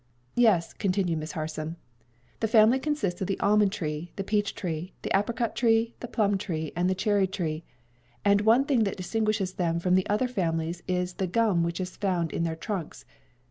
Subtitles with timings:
[0.33, 1.75] "Yes," continued Miss Harson,
[2.39, 6.39] "the family consists of the almond tree, the peach tree, the apricot tree, the plum
[6.39, 7.63] tree and the cherry tree;
[8.25, 11.97] and one thing that distinguishes them from the other families is the gum which is
[11.97, 13.05] found on their trunks.